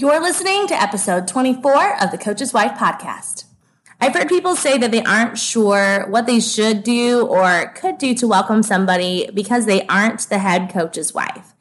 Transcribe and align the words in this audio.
You're 0.00 0.20
listening 0.20 0.68
to 0.68 0.80
episode 0.80 1.26
24 1.26 2.00
of 2.00 2.12
the 2.12 2.18
Coach's 2.18 2.52
Wife 2.52 2.78
podcast. 2.78 3.46
I've 4.00 4.14
heard 4.14 4.28
people 4.28 4.54
say 4.54 4.78
that 4.78 4.92
they 4.92 5.02
aren't 5.02 5.36
sure 5.36 6.08
what 6.08 6.24
they 6.24 6.38
should 6.38 6.84
do 6.84 7.26
or 7.26 7.72
could 7.74 7.98
do 7.98 8.14
to 8.14 8.28
welcome 8.28 8.62
somebody 8.62 9.28
because 9.34 9.66
they 9.66 9.84
aren't 9.88 10.20
the 10.28 10.38
head 10.38 10.70
coach's 10.70 11.12
wife. 11.12 11.52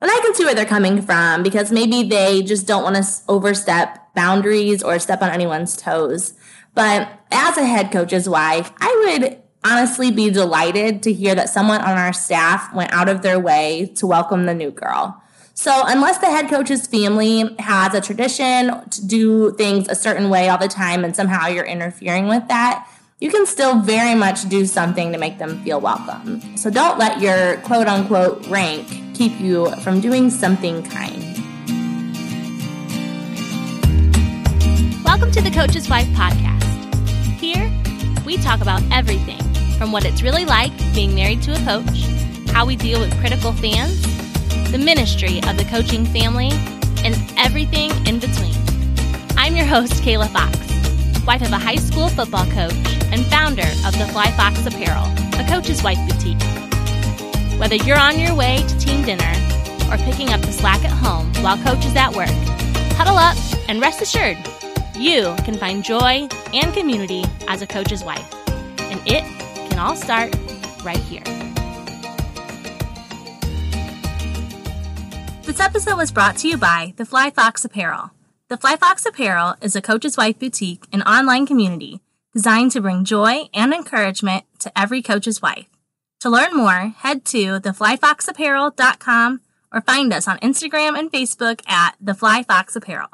And 0.00 0.10
I 0.10 0.18
can 0.22 0.34
see 0.34 0.46
where 0.46 0.54
they're 0.54 0.64
coming 0.64 1.02
from 1.02 1.42
because 1.42 1.70
maybe 1.70 2.02
they 2.02 2.42
just 2.42 2.66
don't 2.66 2.82
want 2.82 2.96
to 2.96 3.04
overstep 3.28 4.14
boundaries 4.14 4.82
or 4.82 4.98
step 4.98 5.20
on 5.20 5.28
anyone's 5.28 5.76
toes. 5.76 6.32
But 6.74 7.10
as 7.30 7.58
a 7.58 7.66
head 7.66 7.92
coach's 7.92 8.26
wife, 8.26 8.72
I 8.80 9.18
would 9.20 9.42
honestly 9.64 10.10
be 10.10 10.30
delighted 10.30 11.02
to 11.02 11.12
hear 11.12 11.34
that 11.34 11.50
someone 11.50 11.82
on 11.82 11.98
our 11.98 12.14
staff 12.14 12.72
went 12.72 12.90
out 12.90 13.10
of 13.10 13.20
their 13.20 13.38
way 13.38 13.92
to 13.96 14.06
welcome 14.06 14.46
the 14.46 14.54
new 14.54 14.70
girl. 14.70 15.22
So, 15.54 15.82
unless 15.84 16.16
the 16.16 16.26
head 16.26 16.48
coach's 16.48 16.86
family 16.86 17.54
has 17.58 17.92
a 17.92 18.00
tradition 18.00 18.88
to 18.88 19.06
do 19.06 19.52
things 19.52 19.86
a 19.86 19.94
certain 19.94 20.30
way 20.30 20.48
all 20.48 20.56
the 20.56 20.66
time 20.66 21.04
and 21.04 21.14
somehow 21.14 21.46
you're 21.46 21.66
interfering 21.66 22.26
with 22.26 22.48
that, 22.48 22.88
you 23.20 23.30
can 23.30 23.44
still 23.44 23.78
very 23.80 24.14
much 24.14 24.48
do 24.48 24.64
something 24.64 25.12
to 25.12 25.18
make 25.18 25.38
them 25.38 25.62
feel 25.62 25.78
welcome. 25.78 26.56
So, 26.56 26.70
don't 26.70 26.98
let 26.98 27.20
your 27.20 27.58
quote 27.58 27.86
unquote 27.86 28.46
rank 28.46 28.88
keep 29.14 29.38
you 29.40 29.70
from 29.82 30.00
doing 30.00 30.30
something 30.30 30.82
kind. 30.84 31.22
Welcome 35.04 35.32
to 35.32 35.42
the 35.42 35.50
Coach's 35.54 35.86
Wife 35.86 36.08
podcast. 36.08 36.64
Here, 37.38 37.70
we 38.24 38.38
talk 38.38 38.62
about 38.62 38.82
everything 38.90 39.42
from 39.76 39.92
what 39.92 40.06
it's 40.06 40.22
really 40.22 40.46
like 40.46 40.72
being 40.94 41.14
married 41.14 41.42
to 41.42 41.52
a 41.52 41.58
coach, 41.66 42.06
how 42.52 42.64
we 42.64 42.74
deal 42.74 43.00
with 43.00 43.14
critical 43.20 43.52
fans 43.52 44.11
the 44.72 44.78
ministry 44.78 45.36
of 45.46 45.58
the 45.58 45.66
coaching 45.68 46.06
family, 46.06 46.48
and 47.04 47.14
everything 47.36 47.90
in 48.06 48.18
between. 48.18 48.54
I'm 49.36 49.54
your 49.54 49.66
host, 49.66 50.02
Kayla 50.02 50.28
Fox, 50.30 50.56
wife 51.26 51.42
of 51.42 51.52
a 51.52 51.58
high 51.58 51.76
school 51.76 52.08
football 52.08 52.46
coach 52.46 52.72
and 53.12 53.22
founder 53.26 53.68
of 53.86 53.92
the 53.98 54.08
Fly 54.12 54.30
Fox 54.32 54.64
Apparel, 54.64 55.04
a 55.38 55.46
coach's 55.46 55.82
wife 55.82 55.98
boutique. 56.08 56.40
Whether 57.60 57.76
you're 57.76 57.98
on 57.98 58.18
your 58.18 58.34
way 58.34 58.64
to 58.66 58.78
team 58.78 59.04
dinner 59.04 59.30
or 59.92 59.98
picking 59.98 60.30
up 60.30 60.40
the 60.40 60.52
slack 60.52 60.82
at 60.86 60.90
home 60.90 61.30
while 61.42 61.58
coach 61.58 61.84
is 61.84 61.94
at 61.94 62.14
work, 62.14 62.32
huddle 62.96 63.18
up 63.18 63.36
and 63.68 63.78
rest 63.78 64.00
assured 64.00 64.38
you 64.96 65.34
can 65.44 65.58
find 65.58 65.84
joy 65.84 66.26
and 66.54 66.72
community 66.72 67.24
as 67.46 67.60
a 67.60 67.66
coach's 67.66 68.02
wife. 68.02 68.26
And 68.80 69.00
it 69.06 69.22
can 69.68 69.78
all 69.78 69.96
start 69.96 70.34
right 70.82 70.96
here. 70.96 71.22
This 75.52 75.60
episode 75.60 75.98
was 75.98 76.10
brought 76.10 76.38
to 76.38 76.48
you 76.48 76.56
by 76.56 76.94
the 76.96 77.04
Fly 77.04 77.28
Fox 77.28 77.62
Apparel. 77.62 78.12
The 78.48 78.56
Fly 78.56 78.76
Fox 78.76 79.04
Apparel 79.04 79.56
is 79.60 79.76
a 79.76 79.82
coach's 79.82 80.16
wife 80.16 80.38
boutique 80.38 80.84
and 80.90 81.02
online 81.02 81.44
community 81.44 82.00
designed 82.32 82.70
to 82.70 82.80
bring 82.80 83.04
joy 83.04 83.50
and 83.52 83.74
encouragement 83.74 84.44
to 84.60 84.72
every 84.74 85.02
coach's 85.02 85.42
wife. 85.42 85.66
To 86.20 86.30
learn 86.30 86.56
more, 86.56 86.94
head 86.96 87.26
to 87.26 87.60
theflyfoxapparel.com 87.60 89.40
or 89.74 89.80
find 89.82 90.14
us 90.14 90.26
on 90.26 90.38
Instagram 90.38 90.98
and 90.98 91.12
Facebook 91.12 91.60
at 91.68 91.96
the 92.00 92.14
Fly 92.14 92.44
Fox 92.44 92.74
Apparel. 92.74 93.10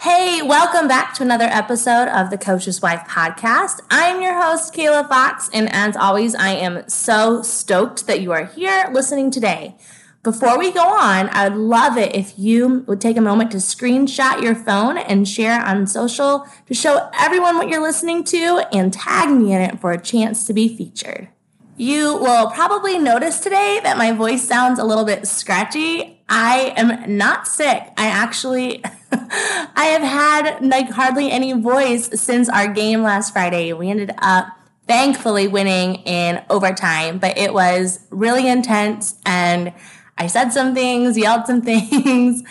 Hey, 0.00 0.40
welcome 0.40 0.88
back 0.88 1.12
to 1.16 1.22
another 1.22 1.44
episode 1.44 2.08
of 2.08 2.30
the 2.30 2.38
Coach's 2.38 2.80
Wife 2.80 3.06
podcast. 3.06 3.80
I'm 3.90 4.22
your 4.22 4.40
host, 4.42 4.72
Kayla 4.72 5.06
Fox, 5.06 5.50
and 5.52 5.70
as 5.70 5.98
always, 5.98 6.34
I 6.34 6.52
am 6.52 6.88
so 6.88 7.42
stoked 7.42 8.06
that 8.06 8.22
you 8.22 8.32
are 8.32 8.46
here 8.46 8.88
listening 8.90 9.30
today. 9.30 9.76
Before 10.24 10.58
we 10.58 10.72
go 10.72 10.80
on, 10.80 11.28
I 11.28 11.50
would 11.50 11.58
love 11.58 11.98
it 11.98 12.16
if 12.16 12.38
you 12.38 12.82
would 12.86 12.98
take 12.98 13.18
a 13.18 13.20
moment 13.20 13.50
to 13.50 13.58
screenshot 13.58 14.40
your 14.40 14.54
phone 14.54 14.96
and 14.96 15.28
share 15.28 15.62
on 15.62 15.86
social 15.86 16.46
to 16.64 16.72
show 16.72 17.10
everyone 17.12 17.58
what 17.58 17.68
you're 17.68 17.82
listening 17.82 18.24
to 18.24 18.66
and 18.72 18.90
tag 18.90 19.28
me 19.28 19.52
in 19.52 19.60
it 19.60 19.80
for 19.80 19.92
a 19.92 20.00
chance 20.00 20.46
to 20.46 20.54
be 20.54 20.74
featured. 20.74 21.28
You 21.76 22.16
will 22.16 22.50
probably 22.52 22.96
notice 22.96 23.38
today 23.38 23.80
that 23.82 23.98
my 23.98 24.12
voice 24.12 24.42
sounds 24.42 24.78
a 24.78 24.84
little 24.84 25.04
bit 25.04 25.26
scratchy. 25.26 26.22
I 26.26 26.72
am 26.74 27.18
not 27.18 27.46
sick. 27.46 27.82
I 27.98 28.06
actually 28.06 28.82
I 29.12 29.84
have 29.92 30.02
had 30.02 30.64
like 30.64 30.88
hardly 30.88 31.30
any 31.30 31.52
voice 31.52 32.08
since 32.18 32.48
our 32.48 32.66
game 32.66 33.02
last 33.02 33.34
Friday. 33.34 33.74
We 33.74 33.90
ended 33.90 34.14
up 34.16 34.46
thankfully 34.88 35.48
winning 35.48 35.96
in 35.96 36.42
overtime, 36.48 37.18
but 37.18 37.36
it 37.36 37.52
was 37.52 38.06
really 38.10 38.48
intense 38.48 39.16
and 39.26 39.74
I 40.16 40.28
said 40.28 40.50
some 40.50 40.74
things, 40.74 41.18
yelled 41.18 41.46
some 41.46 41.62
things. 41.62 42.42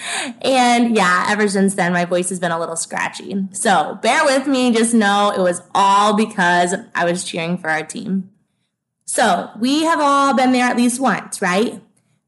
And 0.41 0.96
yeah, 0.96 1.28
ever 1.29 1.47
since 1.47 1.75
then, 1.75 1.94
my 1.94 2.06
voice 2.06 2.29
has 2.29 2.40
been 2.40 2.51
a 2.51 2.59
little 2.59 2.75
scratchy. 2.75 3.47
So 3.51 4.00
bear 4.01 4.25
with 4.25 4.47
me. 4.47 4.74
Just 4.74 4.94
know 4.94 5.34
it 5.35 5.41
was 5.41 5.62
all 5.73 6.16
because 6.16 6.75
I 6.94 7.06
was 7.06 7.23
cheering 7.23 7.57
for 7.57 7.69
our 7.69 7.84
team. 7.84 8.29
So 9.06 9.50
we 9.59 9.84
have 9.84 10.00
all 10.00 10.34
been 10.34 10.52
there 10.52 10.66
at 10.66 10.78
least 10.78 11.00
once, 11.00 11.41
right? 11.41 11.81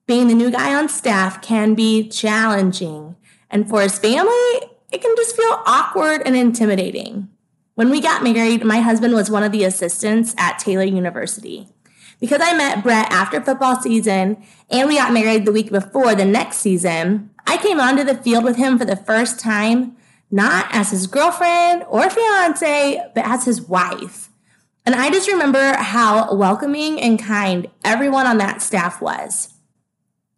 Being 0.07 0.28
the 0.28 0.35
new 0.35 0.51
guy 0.51 0.75
on 0.75 0.88
staff 0.88 1.41
can 1.41 1.74
be 1.74 2.07
challenging. 2.07 3.16
And 3.50 3.68
for 3.68 3.81
his 3.81 3.97
family, 3.97 4.69
it 4.91 5.01
can 5.01 5.16
just 5.16 5.35
feel 5.35 5.62
awkward 5.66 6.22
and 6.25 6.35
intimidating. 6.35 7.29
When 7.74 7.90
we 7.90 8.01
got 8.01 8.24
married, 8.24 8.63
my 8.63 8.79
husband 8.79 9.13
was 9.13 9.29
one 9.29 9.44
of 9.44 9.51
the 9.51 9.63
assistants 9.63 10.34
at 10.38 10.59
Taylor 10.59 10.85
University. 10.85 11.68
Because 12.19 12.41
I 12.41 12.55
met 12.55 12.83
Brett 12.83 13.11
after 13.11 13.41
football 13.41 13.79
season 13.79 14.43
and 14.69 14.87
we 14.87 14.95
got 14.95 15.13
married 15.13 15.45
the 15.45 15.51
week 15.51 15.71
before 15.71 16.15
the 16.15 16.25
next 16.25 16.57
season, 16.57 17.29
I 17.45 17.57
came 17.57 17.79
onto 17.79 18.03
the 18.03 18.15
field 18.15 18.43
with 18.43 18.55
him 18.55 18.77
for 18.77 18.85
the 18.85 18.95
first 18.95 19.39
time, 19.39 19.95
not 20.31 20.67
as 20.71 20.91
his 20.91 21.07
girlfriend 21.07 21.83
or 21.89 22.09
fiance, 22.09 23.03
but 23.13 23.25
as 23.25 23.45
his 23.45 23.61
wife. 23.61 24.29
And 24.85 24.95
I 24.95 25.09
just 25.09 25.27
remember 25.27 25.75
how 25.75 26.33
welcoming 26.33 27.01
and 27.01 27.19
kind 27.19 27.67
everyone 27.83 28.27
on 28.27 28.37
that 28.37 28.61
staff 28.61 29.01
was. 29.01 29.53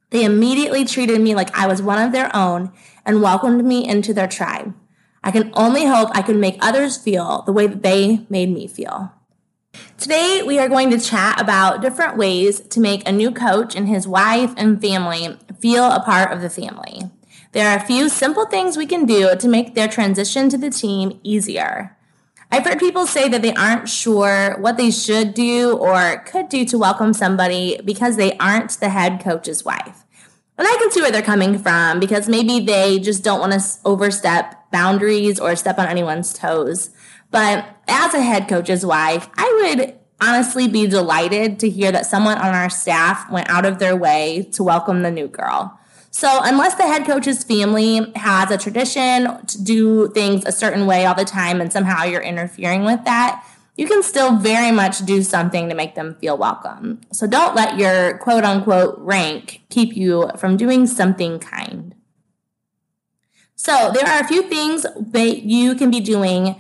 They 0.09 0.23
immediately 0.23 0.85
treated 0.85 1.19
me 1.19 1.35
like 1.35 1.55
I 1.57 1.67
was 1.67 1.81
one 1.81 2.01
of 2.01 2.13
their 2.13 2.33
own 2.35 2.71
and 3.05 3.21
welcomed 3.21 3.65
me 3.65 3.87
into 3.87 4.13
their 4.13 4.27
tribe. 4.27 4.73
I 5.23 5.31
can 5.31 5.51
only 5.53 5.85
hope 5.85 6.09
I 6.13 6.21
can 6.21 6.39
make 6.39 6.57
others 6.61 6.97
feel 6.97 7.41
the 7.45 7.51
way 7.51 7.67
that 7.67 7.83
they 7.83 8.25
made 8.29 8.49
me 8.49 8.67
feel. 8.67 9.11
Today, 9.97 10.43
we 10.45 10.59
are 10.59 10.69
going 10.69 10.89
to 10.91 10.99
chat 10.99 11.41
about 11.41 11.81
different 11.81 12.17
ways 12.17 12.59
to 12.59 12.79
make 12.79 13.07
a 13.07 13.11
new 13.11 13.31
coach 13.31 13.75
and 13.75 13.87
his 13.87 14.07
wife 14.07 14.53
and 14.57 14.81
family 14.81 15.37
feel 15.59 15.85
a 15.85 16.01
part 16.01 16.31
of 16.31 16.41
the 16.41 16.49
family. 16.49 17.09
There 17.51 17.67
are 17.69 17.77
a 17.77 17.85
few 17.85 18.09
simple 18.09 18.45
things 18.45 18.77
we 18.77 18.85
can 18.85 19.05
do 19.05 19.35
to 19.35 19.47
make 19.47 19.73
their 19.73 19.87
transition 19.87 20.49
to 20.49 20.57
the 20.57 20.69
team 20.69 21.19
easier. 21.23 21.97
I've 22.51 22.63
heard 22.63 22.79
people 22.79 23.07
say 23.07 23.27
that 23.27 23.41
they 23.41 23.53
aren't 23.53 23.89
sure 23.89 24.57
what 24.59 24.77
they 24.77 24.91
should 24.91 25.33
do 25.33 25.75
or 25.77 26.23
could 26.25 26.47
do 26.47 26.63
to 26.65 26.77
welcome 26.77 27.13
somebody 27.13 27.79
because 27.83 28.15
they 28.15 28.37
aren't 28.37 28.71
the 28.79 28.89
head 28.89 29.21
coach's 29.21 29.65
wife. 29.65 30.05
And 30.57 30.67
I 30.67 30.75
can 30.77 30.91
see 30.91 31.01
where 31.01 31.11
they're 31.11 31.21
coming 31.21 31.59
from 31.59 31.99
because 31.99 32.29
maybe 32.29 32.59
they 32.59 32.99
just 32.99 33.23
don't 33.23 33.39
want 33.39 33.53
to 33.53 33.61
overstep 33.85 34.71
boundaries 34.71 35.39
or 35.39 35.55
step 35.55 35.77
on 35.77 35.87
anyone's 35.87 36.33
toes. 36.33 36.89
But 37.31 37.77
as 37.87 38.13
a 38.13 38.21
head 38.21 38.47
coach's 38.47 38.85
wife, 38.85 39.29
I 39.35 39.75
would 39.75 39.97
honestly 40.19 40.67
be 40.67 40.87
delighted 40.87 41.59
to 41.59 41.69
hear 41.69 41.91
that 41.91 42.05
someone 42.05 42.37
on 42.37 42.53
our 42.53 42.69
staff 42.69 43.29
went 43.29 43.49
out 43.49 43.65
of 43.65 43.79
their 43.79 43.95
way 43.95 44.49
to 44.53 44.63
welcome 44.63 45.03
the 45.03 45.11
new 45.11 45.27
girl. 45.27 45.77
So, 46.09 46.39
unless 46.41 46.75
the 46.75 46.83
head 46.83 47.05
coach's 47.05 47.43
family 47.43 48.11
has 48.15 48.49
a 48.49 48.57
tradition 48.57 49.45
to 49.45 49.63
do 49.63 50.07
things 50.09 50.45
a 50.45 50.51
certain 50.51 50.87
way 50.87 51.05
all 51.05 51.13
the 51.13 51.25
time 51.25 51.61
and 51.61 51.71
somehow 51.71 52.05
you're 52.05 52.21
interfering 52.21 52.85
with 52.85 53.03
that, 53.05 53.45
you 53.75 53.87
can 53.87 54.01
still 54.01 54.37
very 54.37 54.71
much 54.71 55.05
do 55.05 55.21
something 55.21 55.69
to 55.69 55.75
make 55.75 55.93
them 55.93 56.15
feel 56.15 56.35
welcome. 56.35 57.01
So, 57.11 57.27
don't 57.27 57.55
let 57.55 57.77
your 57.77 58.17
quote 58.17 58.43
unquote 58.43 58.97
rank 58.97 59.61
keep 59.69 59.95
you 59.95 60.31
from 60.37 60.57
doing 60.57 60.87
something 60.87 61.37
kind. 61.37 61.93
So, 63.55 63.91
there 63.93 64.07
are 64.07 64.23
a 64.23 64.27
few 64.27 64.43
things 64.43 64.87
that 64.95 65.43
you 65.43 65.75
can 65.75 65.91
be 65.91 65.99
doing 65.99 66.55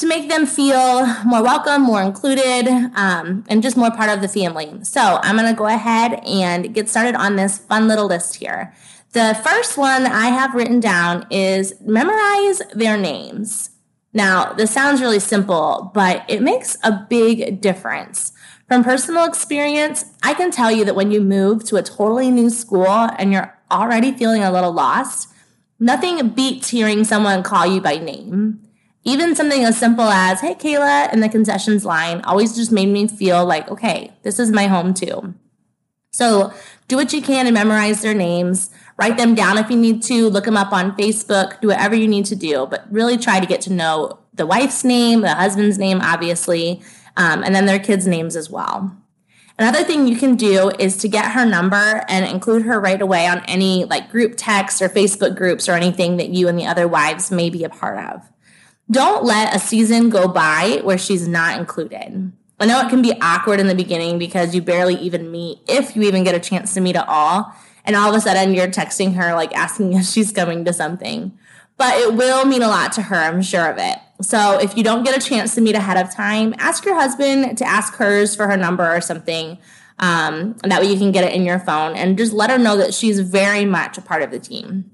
to 0.00 0.06
make 0.06 0.30
them 0.30 0.46
feel 0.46 1.06
more 1.24 1.42
welcome, 1.42 1.82
more 1.82 2.02
included, 2.02 2.66
um, 2.94 3.44
and 3.48 3.62
just 3.62 3.76
more 3.76 3.90
part 3.90 4.08
of 4.08 4.22
the 4.22 4.28
family. 4.28 4.82
So 4.82 5.20
I'm 5.22 5.36
going 5.36 5.46
to 5.46 5.56
go 5.56 5.66
ahead 5.66 6.22
and 6.26 6.74
get 6.74 6.88
started 6.88 7.14
on 7.14 7.36
this 7.36 7.58
fun 7.58 7.86
little 7.86 8.06
list 8.06 8.36
here. 8.36 8.74
The 9.12 9.38
first 9.44 9.76
one 9.76 10.06
I 10.06 10.28
have 10.28 10.54
written 10.54 10.80
down 10.80 11.26
is 11.30 11.74
memorize 11.82 12.62
their 12.74 12.96
names. 12.96 13.70
Now, 14.14 14.54
this 14.54 14.70
sounds 14.70 15.02
really 15.02 15.20
simple, 15.20 15.90
but 15.92 16.24
it 16.28 16.40
makes 16.40 16.78
a 16.82 17.06
big 17.10 17.60
difference. 17.60 18.32
From 18.68 18.82
personal 18.82 19.24
experience, 19.24 20.06
I 20.22 20.32
can 20.32 20.50
tell 20.50 20.70
you 20.72 20.86
that 20.86 20.96
when 20.96 21.10
you 21.10 21.20
move 21.20 21.64
to 21.64 21.76
a 21.76 21.82
totally 21.82 22.30
new 22.30 22.48
school 22.48 22.88
and 22.88 23.32
you're 23.32 23.54
already 23.70 24.12
feeling 24.12 24.42
a 24.42 24.50
little 24.50 24.72
lost, 24.72 25.28
nothing 25.78 26.26
beats 26.30 26.70
hearing 26.70 27.04
someone 27.04 27.42
call 27.42 27.66
you 27.66 27.82
by 27.82 27.96
name. 27.98 28.60
Even 29.04 29.34
something 29.34 29.64
as 29.64 29.78
simple 29.78 30.04
as, 30.04 30.40
hey, 30.40 30.54
Kayla, 30.54 31.12
in 31.12 31.20
the 31.20 31.28
concessions 31.28 31.84
line 31.84 32.20
always 32.22 32.54
just 32.54 32.70
made 32.70 32.88
me 32.88 33.08
feel 33.08 33.46
like, 33.46 33.70
okay, 33.70 34.12
this 34.22 34.38
is 34.38 34.50
my 34.50 34.66
home 34.66 34.92
too. 34.92 35.34
So 36.12 36.52
do 36.88 36.96
what 36.96 37.12
you 37.12 37.22
can 37.22 37.46
to 37.46 37.52
memorize 37.52 38.02
their 38.02 38.14
names. 38.14 38.70
Write 38.98 39.16
them 39.16 39.34
down 39.34 39.56
if 39.56 39.70
you 39.70 39.76
need 39.76 40.02
to, 40.02 40.28
look 40.28 40.44
them 40.44 40.56
up 40.56 40.72
on 40.72 40.96
Facebook, 40.96 41.60
do 41.60 41.68
whatever 41.68 41.94
you 41.94 42.08
need 42.08 42.26
to 42.26 42.36
do, 42.36 42.66
but 42.68 42.84
really 42.92 43.16
try 43.16 43.40
to 43.40 43.46
get 43.46 43.62
to 43.62 43.72
know 43.72 44.18
the 44.34 44.46
wife's 44.46 44.84
name, 44.84 45.22
the 45.22 45.34
husband's 45.34 45.78
name, 45.78 46.00
obviously, 46.02 46.82
um, 47.16 47.42
and 47.42 47.54
then 47.54 47.64
their 47.64 47.78
kids' 47.78 48.06
names 48.06 48.36
as 48.36 48.50
well. 48.50 48.94
Another 49.58 49.84
thing 49.84 50.08
you 50.08 50.16
can 50.16 50.36
do 50.36 50.70
is 50.78 50.96
to 50.98 51.08
get 51.08 51.32
her 51.32 51.44
number 51.44 52.04
and 52.08 52.24
include 52.24 52.62
her 52.62 52.80
right 52.80 53.00
away 53.00 53.26
on 53.26 53.44
any 53.44 53.84
like 53.84 54.10
group 54.10 54.34
text 54.36 54.80
or 54.80 54.88
Facebook 54.88 55.36
groups 55.36 55.68
or 55.68 55.72
anything 55.72 56.16
that 56.16 56.30
you 56.30 56.48
and 56.48 56.58
the 56.58 56.66
other 56.66 56.88
wives 56.88 57.30
may 57.30 57.50
be 57.50 57.62
a 57.64 57.68
part 57.68 57.98
of. 57.98 58.22
Don't 58.90 59.24
let 59.24 59.54
a 59.54 59.58
season 59.58 60.10
go 60.10 60.26
by 60.26 60.80
where 60.82 60.98
she's 60.98 61.28
not 61.28 61.58
included. 61.58 62.32
I 62.58 62.66
know 62.66 62.80
it 62.80 62.90
can 62.90 63.02
be 63.02 63.14
awkward 63.20 63.60
in 63.60 63.68
the 63.68 63.74
beginning 63.74 64.18
because 64.18 64.54
you 64.54 64.62
barely 64.62 64.96
even 64.96 65.30
meet, 65.30 65.60
if 65.68 65.94
you 65.94 66.02
even 66.02 66.24
get 66.24 66.34
a 66.34 66.40
chance 66.40 66.74
to 66.74 66.80
meet 66.80 66.96
at 66.96 67.08
all. 67.08 67.54
And 67.84 67.96
all 67.96 68.10
of 68.10 68.14
a 68.14 68.20
sudden 68.20 68.52
you're 68.52 68.68
texting 68.68 69.14
her, 69.14 69.34
like 69.34 69.56
asking 69.56 69.92
if 69.94 70.06
she's 70.06 70.32
coming 70.32 70.64
to 70.64 70.72
something. 70.72 71.36
But 71.76 71.96
it 71.96 72.14
will 72.14 72.44
mean 72.44 72.62
a 72.62 72.68
lot 72.68 72.92
to 72.92 73.02
her, 73.02 73.16
I'm 73.16 73.40
sure 73.40 73.70
of 73.70 73.78
it. 73.78 73.98
So 74.20 74.58
if 74.58 74.76
you 74.76 74.84
don't 74.84 75.02
get 75.02 75.16
a 75.16 75.26
chance 75.26 75.54
to 75.54 75.62
meet 75.62 75.74
ahead 75.74 75.96
of 75.96 76.12
time, 76.14 76.54
ask 76.58 76.84
your 76.84 76.94
husband 76.94 77.56
to 77.56 77.64
ask 77.64 77.94
hers 77.94 78.36
for 78.36 78.46
her 78.48 78.56
number 78.56 78.86
or 78.86 79.00
something. 79.00 79.56
Um, 79.98 80.56
and 80.62 80.72
that 80.72 80.82
way 80.82 80.90
you 80.92 80.98
can 80.98 81.12
get 81.12 81.24
it 81.24 81.32
in 81.32 81.44
your 81.44 81.58
phone 81.58 81.96
and 81.96 82.18
just 82.18 82.32
let 82.32 82.50
her 82.50 82.58
know 82.58 82.76
that 82.76 82.92
she's 82.92 83.20
very 83.20 83.64
much 83.64 83.96
a 83.96 84.02
part 84.02 84.22
of 84.22 84.30
the 84.30 84.38
team. 84.38 84.90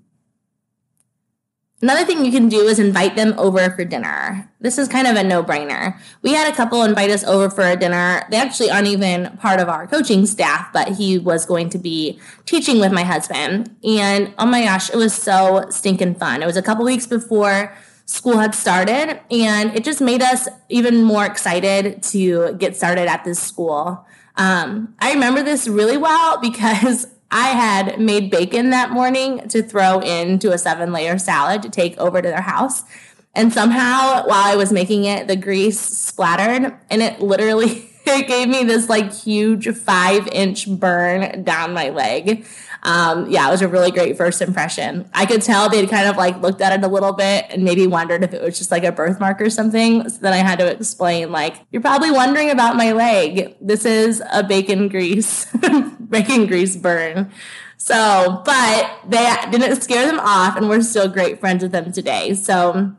Another 1.83 2.07
thing 2.07 2.25
you 2.25 2.33
can 2.33 2.49
do 2.49 2.63
is 2.63 2.79
invite 2.79 3.17
them 3.17 3.35
over 3.37 3.71
for 3.71 3.85
dinner. 3.85 4.51
This 4.61 4.79
is 4.79 4.89
kind 4.89 5.07
of 5.07 5.15
a 5.15 5.23
no 5.23 5.45
brainer. 5.45 5.99
We 6.23 6.33
had 6.33 6.51
a 6.51 6.57
couple 6.57 6.83
invite 6.83 7.11
us 7.11 7.23
over 7.23 7.51
for 7.51 7.65
a 7.65 7.77
dinner. 7.77 8.23
They 8.31 8.39
actually 8.39 8.71
aren't 8.71 8.87
even 8.87 9.37
part 9.37 9.61
of 9.61 9.69
our 9.69 9.87
coaching 9.87 10.25
staff, 10.25 10.73
but 10.73 10.97
he 10.97 11.19
was 11.19 11.45
going 11.45 11.69
to 11.71 11.79
be 11.79 12.19
teaching 12.47 12.81
with 12.81 12.93
my 12.93 13.03
husband. 13.03 13.77
And 13.85 14.33
oh 14.39 14.47
my 14.47 14.63
gosh, 14.63 14.89
it 14.89 14.97
was 14.97 15.13
so 15.13 15.67
stinking 15.69 16.15
fun. 16.15 16.43
It 16.43 16.47
was 16.47 16.57
a 16.57 16.63
couple 16.63 16.85
weeks 16.87 17.07
before 17.07 17.77
school 18.07 18.39
had 18.39 18.55
started, 18.55 19.21
and 19.31 19.77
it 19.77 19.85
just 19.85 20.01
made 20.01 20.23
us 20.23 20.49
even 20.71 21.03
more 21.03 21.27
excited 21.27 22.03
to 22.05 22.55
get 22.55 22.75
started 22.75 23.07
at 23.07 23.25
this 23.25 23.39
school. 23.39 24.07
Um, 24.37 24.95
I 24.99 25.13
remember 25.13 25.43
this 25.43 25.69
really 25.69 25.97
well 25.97 26.39
because 26.41 27.07
I 27.31 27.49
had 27.49 28.01
made 28.01 28.31
bacon 28.31 28.71
that 28.71 28.91
morning 28.91 29.49
to 29.49 29.63
throw 29.63 30.01
into 30.01 30.53
a 30.53 30.59
seven 30.59 30.93
layer 30.93 31.19
salad 31.19 31.63
to 31.63 31.71
take 31.71 31.99
over 31.99 32.23
to 32.23 32.29
their 32.29 32.43
house. 32.43 32.85
And 33.35 33.53
somehow, 33.53 34.27
while 34.27 34.45
I 34.45 34.57
was 34.57 34.73
making 34.73 35.05
it, 35.05 35.29
the 35.29 35.37
grease 35.37 35.79
splattered 35.79 36.75
and 36.89 37.03
it 37.03 37.21
literally 37.21 37.91
it 38.07 38.29
gave 38.29 38.49
me 38.49 38.65
this 38.65 38.89
like 38.89 39.13
huge 39.13 39.69
five 39.77 40.29
inch 40.29 40.69
burn 40.69 41.43
down 41.45 41.75
my 41.75 41.91
leg. 41.91 42.47
Um, 42.83 43.29
yeah, 43.29 43.49
it 43.49 43.51
was 43.51 43.63
a 43.63 43.69
really 43.69 43.91
great 43.91 44.17
first 44.17 44.41
impression. 44.41 45.11
I 45.13 45.27
could 45.27 45.43
tell 45.43 45.69
they'd 45.69 45.91
kind 45.91 46.09
of 46.09 46.17
like 46.17 46.41
looked 46.41 46.61
at 46.61 46.73
it 46.73 46.85
a 46.85 46.89
little 46.89 47.13
bit 47.13 47.47
and 47.51 47.65
maybe 47.65 47.87
wondered 47.87 48.23
if 48.23 48.33
it 48.33 48.41
was 48.41 48.57
just 48.57 48.71
like 48.71 48.85
a 48.85 48.93
birthmark 48.93 49.41
or 49.41 49.51
something. 49.51 50.09
So 50.09 50.19
then 50.21 50.33
I 50.33 50.37
had 50.37 50.61
to 50.61 50.71
explain, 50.71 51.33
like, 51.33 51.57
you're 51.73 51.83
probably 51.83 52.13
wondering 52.13 52.51
about 52.51 52.77
my 52.77 52.93
leg. 52.93 53.57
This 53.61 53.85
is 53.85 54.23
a 54.33 54.45
bacon 54.45 54.87
grease, 54.87 55.53
bacon 56.23 56.47
grease 56.47 56.77
burn. 56.77 57.31
So, 57.79 58.43
but 58.45 58.99
they 59.07 59.35
didn't 59.51 59.83
scare 59.83 60.07
them 60.07 60.19
off, 60.19 60.57
and 60.57 60.69
we're 60.69 60.83
still 60.83 61.09
great 61.09 61.41
friends 61.41 61.63
with 61.63 61.73
them 61.73 61.93
today. 61.93 62.35
So, 62.35 62.97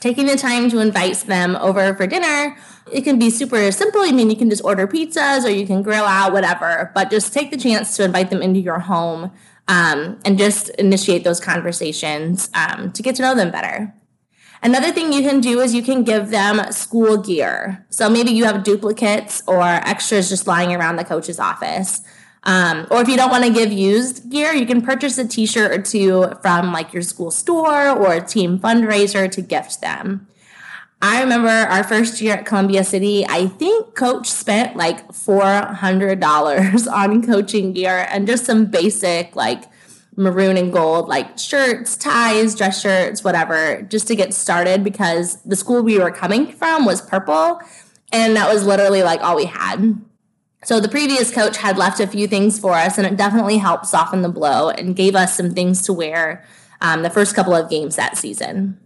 taking 0.00 0.26
the 0.26 0.36
time 0.36 0.70
to 0.70 0.78
invite 0.78 1.18
them 1.20 1.56
over 1.56 1.94
for 1.94 2.06
dinner. 2.06 2.56
It 2.90 3.02
can 3.02 3.18
be 3.18 3.30
super 3.30 3.70
simple. 3.70 4.00
I 4.00 4.12
mean, 4.12 4.30
you 4.30 4.36
can 4.36 4.50
just 4.50 4.64
order 4.64 4.86
pizzas 4.86 5.44
or 5.44 5.50
you 5.50 5.66
can 5.66 5.82
grill 5.82 6.04
out, 6.04 6.32
whatever, 6.32 6.90
but 6.94 7.10
just 7.10 7.32
take 7.32 7.50
the 7.50 7.56
chance 7.56 7.96
to 7.96 8.04
invite 8.04 8.30
them 8.30 8.42
into 8.42 8.60
your 8.60 8.80
home 8.80 9.30
um, 9.68 10.18
and 10.24 10.38
just 10.38 10.70
initiate 10.70 11.22
those 11.22 11.38
conversations 11.38 12.50
um, 12.54 12.90
to 12.92 13.02
get 13.02 13.14
to 13.16 13.22
know 13.22 13.34
them 13.34 13.50
better. 13.50 13.94
Another 14.62 14.90
thing 14.90 15.12
you 15.12 15.22
can 15.22 15.40
do 15.40 15.60
is 15.60 15.74
you 15.74 15.82
can 15.82 16.02
give 16.02 16.30
them 16.30 16.70
school 16.72 17.16
gear. 17.16 17.86
So 17.88 18.10
maybe 18.10 18.30
you 18.30 18.44
have 18.44 18.62
duplicates 18.62 19.42
or 19.46 19.62
extras 19.62 20.28
just 20.28 20.46
lying 20.46 20.74
around 20.74 20.96
the 20.96 21.04
coach's 21.04 21.38
office. 21.38 22.02
Um, 22.44 22.86
or 22.90 23.02
if 23.02 23.08
you 23.08 23.16
don't 23.16 23.30
want 23.30 23.44
to 23.44 23.52
give 23.52 23.70
used 23.70 24.30
gear, 24.30 24.52
you 24.52 24.66
can 24.66 24.80
purchase 24.80 25.18
a 25.18 25.28
t 25.28 25.46
shirt 25.46 25.72
or 25.72 25.82
two 25.82 26.32
from 26.40 26.72
like 26.72 26.92
your 26.92 27.02
school 27.02 27.30
store 27.30 27.88
or 27.90 28.14
a 28.14 28.20
team 28.20 28.58
fundraiser 28.58 29.30
to 29.30 29.42
gift 29.42 29.80
them. 29.80 30.26
I 31.02 31.22
remember 31.22 31.48
our 31.48 31.82
first 31.82 32.20
year 32.20 32.34
at 32.34 32.46
Columbia 32.46 32.84
City, 32.84 33.24
I 33.26 33.46
think 33.46 33.94
coach 33.94 34.26
spent 34.26 34.76
like 34.76 35.08
$400 35.08 36.92
on 36.92 37.26
coaching 37.26 37.72
gear 37.72 38.06
and 38.10 38.26
just 38.26 38.44
some 38.44 38.66
basic 38.66 39.34
like 39.34 39.64
maroon 40.16 40.58
and 40.58 40.72
gold 40.72 41.08
like 41.08 41.38
shirts, 41.38 41.96
ties, 41.96 42.54
dress 42.54 42.80
shirts, 42.82 43.24
whatever, 43.24 43.80
just 43.82 44.08
to 44.08 44.16
get 44.16 44.34
started 44.34 44.84
because 44.84 45.40
the 45.42 45.56
school 45.56 45.82
we 45.82 45.98
were 45.98 46.10
coming 46.10 46.52
from 46.52 46.84
was 46.84 47.00
purple 47.00 47.60
and 48.12 48.36
that 48.36 48.52
was 48.52 48.66
literally 48.66 49.02
like 49.02 49.22
all 49.22 49.36
we 49.36 49.46
had. 49.46 49.98
So 50.62 50.78
the 50.78 50.88
previous 50.88 51.32
coach 51.32 51.56
had 51.56 51.78
left 51.78 52.00
a 52.00 52.06
few 52.06 52.26
things 52.26 52.58
for 52.58 52.72
us, 52.72 52.98
and 52.98 53.06
it 53.06 53.16
definitely 53.16 53.58
helped 53.58 53.86
soften 53.86 54.22
the 54.22 54.28
blow 54.28 54.68
and 54.70 54.94
gave 54.94 55.14
us 55.14 55.36
some 55.36 55.50
things 55.50 55.82
to 55.82 55.92
wear 55.92 56.44
um, 56.80 57.02
the 57.02 57.10
first 57.10 57.34
couple 57.34 57.54
of 57.54 57.70
games 57.70 57.96
that 57.96 58.16
season. 58.16 58.78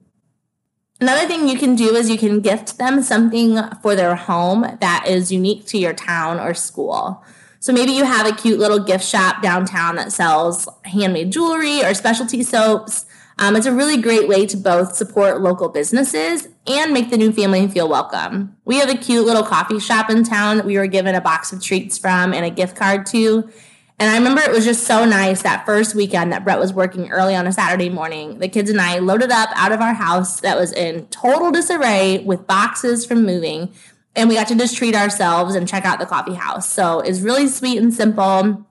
Another 1.00 1.26
thing 1.26 1.49
you 1.49 1.59
can 1.59 1.75
do 1.75 1.97
is 1.97 2.09
you 2.09 2.19
can 2.19 2.41
gift 2.41 2.79
them 2.79 3.03
something 3.03 3.59
for 3.82 3.97
their 3.97 4.15
home 4.15 4.79
that 4.81 5.06
is 5.09 5.32
unique 5.32 5.67
to 5.67 5.79
your 5.79 5.93
town 5.93 6.38
or 6.38 6.55
school. 6.55 7.25
So 7.59 7.73
maybe 7.73 7.93
you 7.93 8.05
have 8.05 8.26
a 8.26 8.35
cute 8.35 8.61
little 8.61 8.79
gift 8.79 9.05
shop 9.05 9.43
downtown 9.43 9.97
that 9.97 10.12
sells 10.12 10.69
handmade 10.85 11.32
jewelry 11.32 11.82
or 11.82 11.94
specialty 11.94 12.43
soaps. 12.43 13.06
Um, 13.38 13.56
it's 13.56 13.66
a 13.66 13.72
really 13.72 14.00
great 14.00 14.28
way 14.28 14.46
to 14.46 14.56
both 14.56 14.94
support 14.94 15.40
local 15.40 15.69
businesses 15.69 16.48
and 16.66 16.92
make 16.92 17.10
the 17.10 17.16
new 17.16 17.32
family 17.32 17.66
feel 17.66 17.88
welcome. 17.88 18.56
We 18.64 18.76
have 18.78 18.88
a 18.88 18.96
cute 18.96 19.26
little 19.26 19.42
coffee 19.42 19.81
shop 19.81 20.08
in 20.08 20.25
town 20.25 20.56
that 20.56 20.66
we 20.66 20.78
were 20.78 20.86
given 20.86 21.14
a 21.14 21.20
box 21.20 21.52
of 21.52 21.62
treats 21.62 21.98
from 21.98 22.32
and 22.32 22.44
a 22.44 22.50
gift 22.50 22.76
card 22.76 23.06
to. 23.06 23.50
And 23.98 24.10
I 24.10 24.16
remember 24.16 24.40
it 24.40 24.50
was 24.50 24.64
just 24.64 24.84
so 24.84 25.04
nice 25.04 25.42
that 25.42 25.66
first 25.66 25.94
weekend 25.94 26.32
that 26.32 26.44
Brett 26.44 26.58
was 26.58 26.72
working 26.72 27.10
early 27.10 27.36
on 27.36 27.46
a 27.46 27.52
Saturday 27.52 27.88
morning. 27.88 28.38
The 28.38 28.48
kids 28.48 28.70
and 28.70 28.81
I 28.81 28.98
loaded 28.98 29.31
up 29.31 29.50
out 29.54 29.72
of 29.72 29.80
our 29.80 29.94
house 29.94 30.40
that 30.40 30.56
was 30.56 30.72
in 30.72 31.06
total 31.08 31.52
disarray 31.52 32.19
with 32.19 32.46
boxes 32.46 33.06
from 33.06 33.25
moving. 33.25 33.72
And 34.16 34.28
we 34.28 34.37
got 34.37 34.48
to 34.48 34.56
just 34.56 34.76
treat 34.76 34.94
ourselves 34.94 35.54
and 35.54 35.69
check 35.69 35.84
out 35.84 35.98
the 35.98 36.06
coffee 36.06 36.34
house. 36.34 36.69
So 36.69 37.00
it's 37.00 37.20
really 37.20 37.48
sweet 37.48 37.78
and 37.78 37.92
simple. 37.92 38.66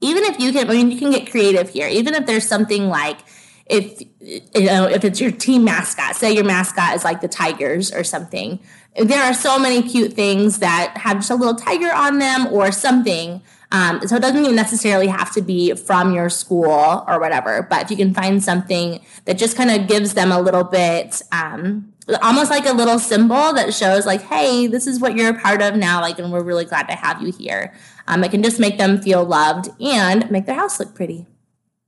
Even 0.00 0.24
if 0.24 0.38
you 0.38 0.52
can, 0.52 0.68
I 0.68 0.74
mean, 0.74 0.90
you 0.90 0.98
can 0.98 1.10
get 1.10 1.30
creative 1.30 1.70
here. 1.70 1.88
Even 1.88 2.14
if 2.14 2.26
there's 2.26 2.46
something 2.46 2.88
like, 2.88 3.18
if 3.66 4.02
you 4.20 4.66
know 4.66 4.86
if 4.86 5.04
it's 5.04 5.20
your 5.20 5.30
team 5.30 5.64
mascot 5.64 6.14
say 6.14 6.32
your 6.32 6.44
mascot 6.44 6.94
is 6.94 7.02
like 7.02 7.20
the 7.20 7.28
tigers 7.28 7.92
or 7.92 8.04
something 8.04 8.60
there 8.96 9.22
are 9.22 9.34
so 9.34 9.58
many 9.58 9.82
cute 9.82 10.12
things 10.12 10.60
that 10.60 10.96
have 10.98 11.18
just 11.18 11.30
a 11.30 11.34
little 11.34 11.56
tiger 11.56 11.92
on 11.92 12.18
them 12.18 12.46
or 12.52 12.70
something. 12.70 13.42
Um, 13.72 14.06
so 14.06 14.16
it 14.16 14.22
doesn't 14.22 14.40
even 14.40 14.54
necessarily 14.54 15.08
have 15.08 15.32
to 15.32 15.42
be 15.42 15.74
from 15.74 16.14
your 16.14 16.30
school 16.30 17.04
or 17.08 17.18
whatever 17.18 17.66
but 17.68 17.82
if 17.82 17.90
you 17.90 17.96
can 17.96 18.14
find 18.14 18.44
something 18.44 19.04
that 19.24 19.36
just 19.36 19.56
kind 19.56 19.68
of 19.68 19.88
gives 19.88 20.14
them 20.14 20.30
a 20.30 20.40
little 20.40 20.62
bit 20.62 21.22
um, 21.32 21.92
almost 22.22 22.50
like 22.50 22.66
a 22.66 22.72
little 22.72 23.00
symbol 23.00 23.52
that 23.54 23.74
shows 23.74 24.06
like 24.06 24.22
hey 24.22 24.68
this 24.68 24.86
is 24.86 25.00
what 25.00 25.16
you're 25.16 25.30
a 25.30 25.40
part 25.40 25.60
of 25.60 25.74
now 25.74 26.00
like 26.00 26.20
and 26.20 26.30
we're 26.30 26.42
really 26.42 26.66
glad 26.66 26.86
to 26.86 26.94
have 26.94 27.20
you 27.20 27.32
here. 27.32 27.74
Um, 28.06 28.22
it 28.22 28.30
can 28.30 28.44
just 28.44 28.60
make 28.60 28.78
them 28.78 29.00
feel 29.00 29.24
loved 29.24 29.70
and 29.80 30.30
make 30.30 30.46
their 30.46 30.54
house 30.54 30.78
look 30.78 30.94
pretty 30.94 31.26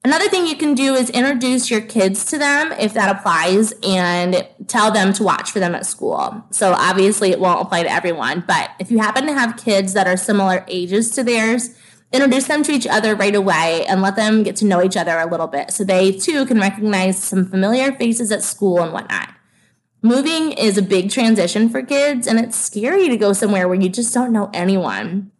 Another 0.06 0.28
thing 0.28 0.46
you 0.46 0.54
can 0.54 0.74
do 0.74 0.94
is 0.94 1.10
introduce 1.10 1.68
your 1.68 1.80
kids 1.80 2.24
to 2.26 2.38
them 2.38 2.70
if 2.78 2.94
that 2.94 3.16
applies 3.16 3.72
and 3.82 4.46
tell 4.68 4.92
them 4.92 5.12
to 5.14 5.24
watch 5.24 5.50
for 5.50 5.58
them 5.58 5.74
at 5.74 5.84
school. 5.84 6.44
So 6.52 6.74
obviously 6.74 7.32
it 7.32 7.40
won't 7.40 7.60
apply 7.60 7.82
to 7.82 7.90
everyone, 7.90 8.44
but 8.46 8.70
if 8.78 8.88
you 8.88 8.98
happen 8.98 9.26
to 9.26 9.32
have 9.32 9.56
kids 9.56 9.94
that 9.94 10.06
are 10.06 10.16
similar 10.16 10.64
ages 10.68 11.10
to 11.16 11.24
theirs, 11.24 11.76
introduce 12.12 12.46
them 12.46 12.62
to 12.62 12.70
each 12.70 12.86
other 12.86 13.16
right 13.16 13.34
away 13.34 13.84
and 13.88 14.00
let 14.00 14.14
them 14.14 14.44
get 14.44 14.54
to 14.56 14.64
know 14.64 14.80
each 14.80 14.96
other 14.96 15.18
a 15.18 15.28
little 15.28 15.48
bit 15.48 15.72
so 15.72 15.82
they 15.82 16.12
too 16.12 16.46
can 16.46 16.60
recognize 16.60 17.20
some 17.20 17.44
familiar 17.44 17.90
faces 17.90 18.30
at 18.30 18.44
school 18.44 18.80
and 18.80 18.92
whatnot. 18.92 19.34
Moving 20.02 20.52
is 20.52 20.78
a 20.78 20.82
big 20.82 21.10
transition 21.10 21.68
for 21.68 21.82
kids 21.82 22.28
and 22.28 22.38
it's 22.38 22.56
scary 22.56 23.08
to 23.08 23.16
go 23.16 23.32
somewhere 23.32 23.66
where 23.66 23.80
you 23.80 23.88
just 23.88 24.14
don't 24.14 24.32
know 24.32 24.50
anyone. 24.54 25.32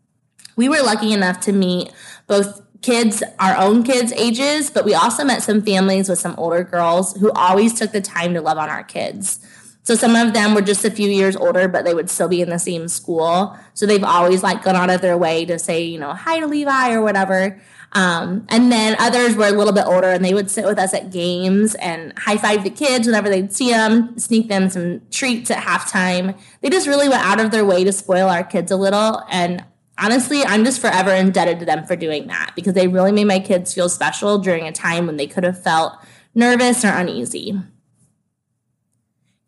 We 0.57 0.69
were 0.69 0.83
lucky 0.83 1.13
enough 1.13 1.39
to 1.43 1.53
meet 1.53 1.93
both 2.27 2.66
kids, 2.83 3.23
our 3.39 3.57
own 3.57 3.83
kids' 3.83 4.13
ages, 4.13 4.71
but 4.71 4.85
we 4.85 4.95
also 4.95 5.25
met 5.25 5.43
some 5.43 5.63
families 5.63 6.09
with 6.09 6.19
some 6.19 6.35
older 6.37 6.63
girls 6.63 7.17
who 7.17 7.31
always 7.33 7.75
took 7.75 7.93
the 7.93 8.01
time 8.01 8.35
to 8.35 8.41
love 8.41 8.59
on 8.59 8.69
our 8.69 8.85
kids. 8.85 9.39
So 9.83 9.95
some 9.95 10.17
of 10.17 10.33
them 10.33 10.55
were 10.55 10.63
just 10.63 10.85
a 10.85 10.91
few 10.91 11.09
years 11.09 11.37
older, 11.37 11.69
but 11.69 11.85
they 11.85 11.95
would 11.95 12.11
still 12.11 12.27
be 12.27 12.41
in 12.41 12.51
the 12.51 12.59
same 12.59 12.89
school. 12.89 13.57
So 13.75 13.87
they've 13.87 14.03
always 14.03 14.43
like 14.43 14.65
gone 14.65 14.75
out 14.75 14.91
of 14.91 15.01
their 15.01 15.17
way 15.17 15.45
to 15.45 15.61
say, 15.61 15.85
you 15.85 15.99
know, 15.99 16.13
hi 16.13 16.41
to 16.41 16.47
Levi 16.49 16.93
or 16.93 17.03
whatever. 17.03 17.61
Um, 17.93 18.47
and 18.49 18.73
then 18.73 18.97
others 18.99 19.37
were 19.37 19.47
a 19.47 19.53
little 19.53 19.73
bit 19.73 19.87
older 19.87 20.11
and 20.11 20.25
they 20.25 20.35
would 20.35 20.51
sit 20.51 20.65
with 20.65 20.77
us 20.77 20.93
at 20.93 21.13
games 21.13 21.77
and 21.77 22.13
high 22.19 22.37
five 22.37 22.65
the 22.65 22.71
kids 22.71 23.07
whenever 23.07 23.29
they'd 23.29 23.53
see 23.53 23.71
them, 23.71 24.19
sneak 24.19 24.49
them 24.49 24.69
some 24.69 25.03
treats 25.13 25.53
at 25.53 25.63
halftime. 25.63 26.37
They 26.63 26.69
just 26.69 26.89
really 26.89 27.09
went 27.09 27.23
out 27.23 27.39
of 27.39 27.53
their 27.53 27.65
way 27.65 27.85
to 27.85 27.93
spoil 27.93 28.29
our 28.29 28.43
kids 28.43 28.73
a 28.73 28.77
little. 28.77 29.23
And 29.31 29.65
Honestly, 29.99 30.45
I'm 30.45 30.65
just 30.65 30.81
forever 30.81 31.11
indebted 31.11 31.59
to 31.61 31.65
them 31.65 31.87
for 31.87 31.97
doing 31.97 32.27
that 32.27 32.53
because 32.55 32.75
they 32.75 32.89
really 32.89 33.13
made 33.13 33.25
my 33.25 33.41
kids 33.41 33.73
feel 33.73 33.89
special 33.89 34.39
during 34.39 34.67
a 34.67 34.73
time 34.73 35.07
when 35.07 35.17
they 35.17 35.27
could 35.27 35.45
have 35.45 35.63
felt 35.63 35.95
nervous 36.35 36.85
or 36.85 36.89
uneasy. 36.89 37.59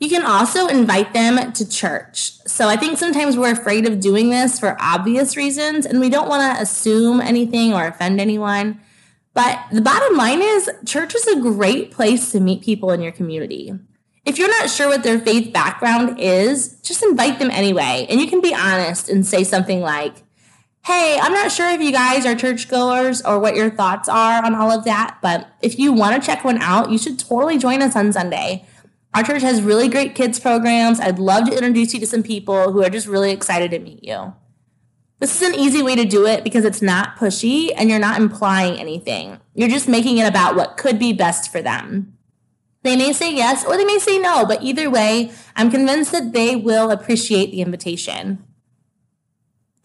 You 0.01 0.09
can 0.09 0.25
also 0.25 0.69
invite 0.69 1.13
them 1.13 1.53
to 1.53 1.69
church. 1.69 2.33
So 2.47 2.69
I 2.69 2.77
think 2.77 2.99
sometimes 2.99 3.37
we're 3.37 3.53
afraid 3.53 3.87
of 3.87 4.01
doing 4.01 4.31
this 4.31 4.59
for 4.59 4.77
obvious 4.81 5.37
reasons 5.37 5.85
and 5.85 5.99
we 6.01 6.09
don't 6.09 6.29
want 6.29 6.57
to 6.57 6.63
assume 6.63 7.21
anything 7.21 7.75
or 7.75 7.87
offend 7.87 8.21
anyone. 8.21 8.81
But 9.35 9.59
the 9.73 9.83
bottom 9.83 10.17
line 10.17 10.41
is, 10.41 10.71
church 10.87 11.15
is 11.15 11.27
a 11.27 11.41
great 11.41 11.91
place 11.91 12.33
to 12.33 12.41
meet 12.41 12.63
people 12.63 12.91
in 12.93 13.03
your 13.03 13.13
community. 13.13 13.73
If 14.25 14.39
you're 14.39 14.49
not 14.49 14.71
sure 14.71 14.89
what 14.89 15.03
their 15.03 15.19
faith 15.19 15.53
background 15.53 16.19
is, 16.21 16.81
just 16.83 17.03
invite 17.03 17.39
them 17.39 17.51
anyway. 17.51 18.07
And 18.09 18.21
you 18.21 18.29
can 18.29 18.41
be 18.41 18.55
honest 18.55 19.09
and 19.09 19.27
say 19.27 19.43
something 19.43 19.81
like, 19.81 20.23
Hey, 20.89 21.19
I'm 21.21 21.35
not 21.35 21.53
sure 21.53 21.69
if 21.69 21.83
you 21.83 21.93
guys 21.93 22.25
are 22.25 22.35
churchgoers 22.35 23.21
or 23.21 23.39
what 23.39 23.55
your 23.55 23.69
thoughts 23.69 24.09
are 24.09 24.43
on 24.43 24.55
all 24.55 24.71
of 24.71 24.85
that, 24.85 25.19
but 25.21 25.47
if 25.61 25.79
you 25.79 25.93
want 25.93 26.17
to 26.17 26.27
check 26.27 26.47
one 26.47 26.57
out, 26.63 26.91
you 26.91 26.97
should 26.97 27.19
totally 27.19 27.59
join 27.59 27.83
us 27.83 27.95
on 27.95 28.11
Sunday. 28.11 28.65
Our 29.13 29.23
church 29.23 29.43
has 29.43 29.61
really 29.61 29.91
great 29.91 30.15
kids 30.15 30.41
programs. 30.41 30.99
I'd 30.99 31.19
love 31.19 31.45
to 31.51 31.55
introduce 31.55 31.93
you 31.93 32.01
to 32.01 32.07
some 32.07 32.23
people 32.23 32.73
who 32.73 32.83
are 32.83 32.89
just 32.89 33.07
really 33.07 33.33
excited 33.33 33.71
to 33.73 33.79
meet 33.79 34.03
you. 34.03 34.33
This 35.19 35.43
is 35.43 35.47
an 35.47 35.61
easy 35.61 35.83
way 35.83 35.95
to 35.95 36.07
do 36.07 36.27
it 36.27 36.43
because 36.43 36.65
it's 36.65 36.81
not 36.81 37.19
pushy 37.19 37.71
and 37.77 37.91
you're 37.91 37.99
not 37.99 38.19
implying 38.19 38.81
anything. 38.81 39.41
You're 39.55 39.69
just 39.69 39.89
making 39.89 40.17
it 40.17 40.27
about 40.27 40.57
what 40.57 40.79
could 40.79 40.99
be 40.99 41.13
best 41.13 41.53
for 41.53 41.61
them. 41.61 42.17
They 42.83 42.97
may 42.97 43.13
say 43.13 43.35
yes 43.35 43.63
or 43.63 43.77
they 43.77 43.85
may 43.85 43.99
say 43.99 44.19
no, 44.19 44.47
but 44.47 44.63
either 44.63 44.89
way, 44.89 45.33
I'm 45.55 45.71
convinced 45.71 46.13
that 46.13 46.33
they 46.33 46.57
will 46.57 46.91
appreciate 46.91 47.51
the 47.51 47.61
invitation. 47.61 48.43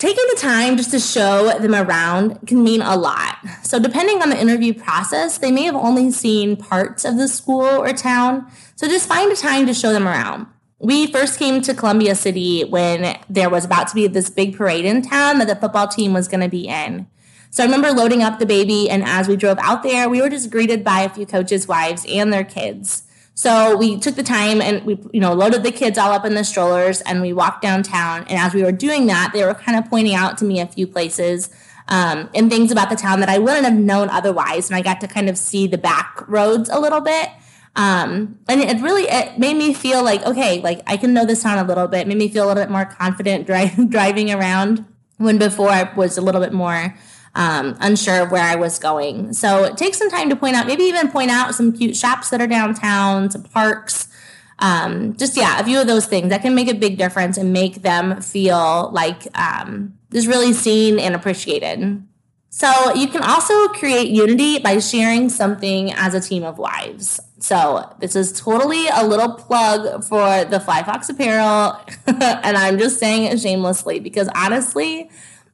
Taking 0.04 0.26
the 0.32 0.42
time 0.42 0.76
just 0.76 0.92
to 0.92 1.00
show 1.00 1.58
them 1.60 1.74
around 1.74 2.46
can 2.46 2.62
mean 2.62 2.82
a 2.82 2.98
lot. 2.98 3.38
So, 3.64 3.80
depending 3.80 4.22
on 4.22 4.32
the 4.32 4.38
interview 4.38 4.74
process, 4.74 5.38
they 5.38 5.50
may 5.50 5.64
have 5.64 5.76
only 5.76 6.12
seen 6.12 6.58
parts 6.58 7.06
of 7.06 7.16
the 7.16 7.30
school 7.30 7.64
or 7.64 7.94
town. 7.94 8.52
So, 8.76 8.86
just 8.90 9.08
find 9.08 9.32
a 9.32 9.36
time 9.38 9.66
to 9.66 9.74
show 9.74 9.94
them 9.94 10.06
around. 10.06 10.48
We 10.78 11.10
first 11.10 11.40
came 11.40 11.62
to 11.62 11.74
Columbia 11.74 12.16
City 12.16 12.66
when 12.66 13.18
there 13.30 13.50
was 13.50 13.64
about 13.64 13.88
to 13.88 13.96
be 13.96 14.06
this 14.08 14.30
big 14.30 14.58
parade 14.58 14.84
in 14.84 15.04
town 15.04 15.40
that 15.40 15.48
the 15.48 15.56
football 15.56 15.88
team 15.88 16.12
was 16.12 16.28
going 16.28 16.42
to 16.42 16.50
be 16.50 16.68
in. 16.68 17.08
So 17.50 17.64
I 17.64 17.66
remember 17.66 17.94
loading 17.94 18.24
up 18.24 18.40
the 18.40 18.46
baby, 18.46 18.90
and 18.90 19.06
as 19.06 19.30
we 19.30 19.38
drove 19.38 19.58
out 19.60 19.84
there, 19.84 20.10
we 20.10 20.22
were 20.22 20.28
just 20.28 20.50
greeted 20.50 20.84
by 20.84 21.00
a 21.04 21.10
few 21.10 21.26
coaches' 21.26 21.66
wives 21.66 22.06
and 22.10 22.34
their 22.34 22.44
kids. 22.44 23.04
So 23.36 23.76
we 23.76 24.00
took 24.00 24.16
the 24.16 24.24
time 24.24 24.62
and 24.62 24.86
we, 24.86 25.00
you 25.12 25.20
know, 25.20 25.34
loaded 25.34 25.64
the 25.64 25.72
kids 25.72 25.98
all 25.98 26.12
up 26.12 26.24
in 26.26 26.36
the 26.36 26.44
strollers 26.44 27.02
and 27.02 27.22
we 27.22 27.34
walked 27.34 27.62
downtown. 27.62 28.26
And 28.30 28.38
as 28.38 28.54
we 28.54 28.64
were 28.64 28.72
doing 28.72 29.08
that, 29.08 29.32
they 29.34 29.44
were 29.44 29.56
kind 29.56 29.78
of 29.78 29.90
pointing 29.90 30.14
out 30.14 30.38
to 30.40 30.46
me 30.46 30.60
a 30.60 30.68
few 30.68 30.86
places 30.86 31.50
um, 31.88 32.30
and 32.36 32.50
things 32.50 32.72
about 32.72 32.90
the 32.90 32.96
town 32.96 33.20
that 33.22 33.30
I 33.30 33.40
wouldn't 33.40 33.66
have 33.66 33.74
known 33.74 34.10
otherwise. 34.10 34.70
And 34.70 34.76
I 34.76 34.82
got 34.82 35.02
to 35.02 35.08
kind 35.08 35.30
of 35.30 35.38
see 35.38 35.66
the 35.68 35.78
back 35.78 36.24
roads 36.28 36.70
a 36.70 36.80
little 36.80 37.02
bit. 37.02 37.30
Um, 37.76 38.38
and 38.48 38.62
it 38.62 38.80
really 38.82 39.04
it 39.04 39.40
made 39.40 39.58
me 39.58 39.74
feel 39.74 40.04
like 40.04 40.24
okay, 40.28 40.62
like 40.62 40.82
I 40.86 40.96
can 40.96 41.12
know 41.12 41.26
this 41.26 41.42
town 41.42 41.58
a 41.58 41.64
little 41.64 41.88
bit. 41.88 42.02
It 42.02 42.08
made 42.08 42.18
me 42.18 42.30
feel 42.30 42.46
a 42.46 42.48
little 42.48 42.62
bit 42.62 42.70
more 42.70 42.86
confident 42.86 43.48
dri- 43.48 43.88
driving 43.90 44.32
around 44.32 44.86
when 45.18 45.40
before 45.40 45.70
I 45.70 45.92
was 45.96 46.18
a 46.18 46.22
little 46.22 46.40
bit 46.40 46.54
more 46.54 46.96
um, 47.36 47.76
unsure 47.80 48.22
of 48.22 48.32
where 48.32 48.44
I 48.44 48.56
was 48.56 48.80
going. 48.80 49.34
So 49.34 49.74
take 49.74 49.96
some 49.96 50.10
time 50.10 50.30
to 50.30 50.36
point 50.36 50.56
out, 50.56 50.68
maybe 50.68 50.84
even 50.84 51.10
point 51.10 51.32
out 51.32 51.56
some 51.56 51.72
cute 51.72 51.96
shops 51.96 52.30
that 52.30 52.42
are 52.42 52.48
downtown, 52.48 53.32
some 53.32 53.44
parks. 53.44 54.08
Um, 54.60 55.18
just 55.18 55.36
yeah, 55.36 55.60
a 55.60 55.64
few 55.64 55.82
of 55.82 55.88
those 55.88 56.06
things 56.06 56.30
that 56.30 56.42
can 56.42 56.56
make 56.56 56.68
a 56.68 56.76
big 56.76 56.98
difference 56.98 57.38
and 57.38 57.52
make 57.52 57.82
them 57.82 58.22
feel 58.22 58.92
like 58.92 59.28
um, 59.38 59.98
just 60.12 60.28
really 60.28 60.54
seen 60.54 61.00
and 61.00 61.16
appreciated. 61.16 62.04
So 62.50 62.94
you 62.94 63.08
can 63.08 63.24
also 63.24 63.68
create 63.70 64.10
unity 64.10 64.60
by 64.60 64.78
sharing 64.78 65.28
something 65.30 65.92
as 65.94 66.14
a 66.14 66.22
team 66.22 66.44
of 66.44 66.60
wives. 66.60 67.20
So 67.40 67.92
this 68.00 68.16
is 68.16 68.32
totally 68.32 68.88
a 68.90 69.04
little 69.04 69.34
plug 69.34 70.04
for 70.04 70.46
the 70.46 70.60
Fly 70.60 70.84
Fox 70.84 71.10
apparel, 71.10 71.82
and 72.08 72.56
I'm 72.56 72.78
just 72.78 73.00
saying 73.00 73.24
it 73.24 73.42
shamelessly 73.42 74.00
because 74.00 74.30
honestly, 74.36 75.10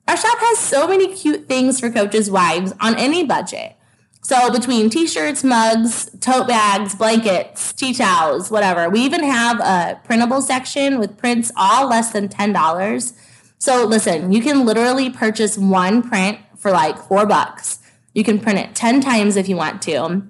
our 0.10 0.18
shop 0.18 0.40
has 0.40 0.58
so 0.58 0.88
many 0.88 1.14
cute 1.14 1.48
things 1.48 1.80
for 1.80 1.92
coaches' 1.92 2.32
wives 2.32 2.74
on 2.80 2.96
any 2.98 3.24
budget. 3.24 3.76
So 4.24 4.52
between 4.52 4.90
t-shirts, 4.90 5.44
mugs, 5.44 6.10
tote 6.20 6.48
bags, 6.48 6.96
blankets, 6.96 7.74
tea 7.74 7.94
towels, 7.94 8.50
whatever. 8.50 8.90
We 8.90 9.02
even 9.02 9.24
have 9.24 9.60
a 9.60 10.02
printable 10.04 10.42
section 10.42 10.98
with 11.00 11.16
prints 11.16 11.52
all 11.56 11.88
less 11.88 12.12
than 12.12 12.28
$10. 12.28 13.14
So 13.60 13.86
listen, 13.86 14.32
you 14.32 14.42
can 14.42 14.66
literally 14.66 15.12
purchase 15.12 15.60
one 15.60 16.02
print 16.02 16.40
for 16.58 16.72
like 16.72 16.98
4 16.98 17.28
bucks. 17.28 17.78
You 18.16 18.24
can 18.24 18.40
print 18.40 18.58
it 18.58 18.74
10 18.74 19.02
times 19.02 19.36
if 19.36 19.48
you 19.48 19.56
want 19.56 19.80
to. 19.84 20.24